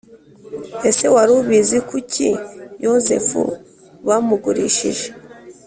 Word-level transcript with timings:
Ese 0.89 1.05
wari 1.13 1.31
ubizi 1.41 1.77
Kuki 1.89 2.29
Yozefu 2.85 3.41
bamugurishije‽ 4.07 5.07